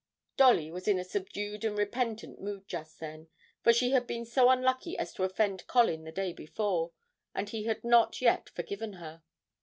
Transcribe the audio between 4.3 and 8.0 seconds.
unlucky as to offend Colin the day before, and he had